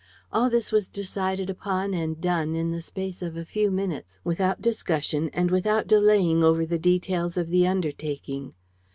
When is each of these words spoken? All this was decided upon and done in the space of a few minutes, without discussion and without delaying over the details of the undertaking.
All 0.33 0.49
this 0.49 0.71
was 0.71 0.87
decided 0.87 1.47
upon 1.47 1.93
and 1.93 2.19
done 2.19 2.55
in 2.55 2.71
the 2.71 2.81
space 2.81 3.21
of 3.21 3.37
a 3.37 3.45
few 3.45 3.69
minutes, 3.69 4.17
without 4.23 4.59
discussion 4.59 5.29
and 5.31 5.51
without 5.51 5.85
delaying 5.85 6.43
over 6.43 6.65
the 6.65 6.79
details 6.79 7.37
of 7.37 7.49
the 7.51 7.67
undertaking. 7.67 8.55